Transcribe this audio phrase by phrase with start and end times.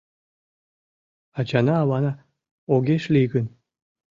[1.39, 2.11] Ачана-авана
[2.73, 3.45] огеш лий гын